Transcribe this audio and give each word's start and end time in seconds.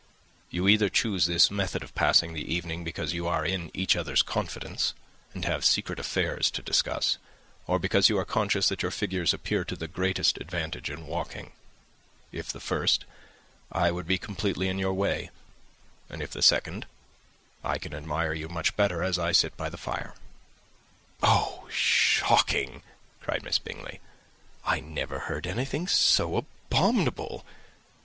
"You 0.49 0.67
either 0.67 0.89
choose 0.89 1.27
this 1.27 1.51
method 1.51 1.83
of 1.83 1.93
passing 1.93 2.33
the 2.33 2.51
evening 2.51 2.83
because 2.83 3.13
you 3.13 3.27
are 3.27 3.45
in 3.45 3.69
each 3.71 3.95
other's 3.95 4.23
confidence, 4.23 4.95
and 5.31 5.45
have 5.45 5.63
secret 5.63 5.99
affairs 5.99 6.49
to 6.57 6.63
discuss, 6.63 7.19
or 7.67 7.77
because 7.77 8.09
you 8.09 8.17
are 8.17 8.25
conscious 8.25 8.67
that 8.69 8.81
your 8.81 8.89
figures 8.89 9.31
appear 9.31 9.63
to 9.63 9.75
the 9.75 9.87
greatest 9.87 10.37
advantage 10.39 10.89
in 10.89 11.05
walking: 11.05 11.51
if 12.31 12.51
the 12.51 12.59
first, 12.59 13.05
I 13.71 13.89
should 13.91 14.07
be 14.07 14.17
completely 14.17 14.69
in 14.69 14.79
your 14.79 14.95
way; 14.95 15.29
and 16.09 16.23
if 16.23 16.31
the 16.31 16.41
second, 16.41 16.87
I 17.63 17.77
can 17.77 17.93
admire 17.93 18.33
you 18.33 18.49
much 18.49 18.75
better 18.75 19.03
as 19.03 19.19
I 19.19 19.31
sit 19.33 19.55
by 19.55 19.69
the 19.69 19.77
fire." 19.77 20.15
"Oh, 21.21 21.67
shocking!" 21.69 22.81
cried 23.21 23.43
Miss 23.43 23.59
Bingley. 23.59 23.99
"I 24.65 24.79
never 24.79 25.19
heard 25.19 25.45
anything 25.45 25.85
so 25.87 26.37
abominable. 26.37 27.45